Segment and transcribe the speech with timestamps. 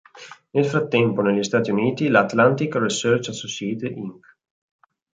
[0.49, 4.35] Nel frattempo, negli Stati Uniti, la Atlantic Research Associates Inc.